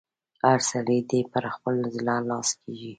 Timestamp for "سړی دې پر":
0.71-1.43